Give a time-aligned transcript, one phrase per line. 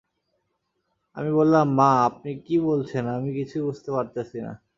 [1.15, 4.53] আমি বললাম, মা, আপনি কী বলছেন, আমি কিছুই বুঝতে পারতেছি না।